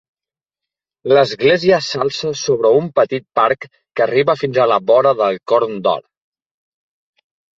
[1.11, 6.03] L'església s'alça sobre un petit parc que arriba fins a la vora del Corn d'Or.